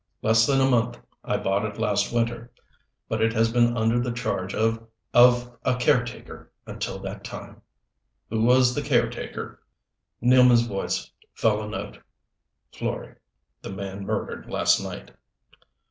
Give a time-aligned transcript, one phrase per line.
[0.23, 0.97] "Less than a month.
[1.23, 2.51] I bought it last winter,
[3.07, 7.61] but it has been under the charge of of a caretaker until that time."
[8.31, 9.61] "Who was the caretaker?"
[10.19, 11.99] Nealman's voice fell a note.
[12.73, 13.13] "Florey
[13.61, 15.11] the man murdered last night."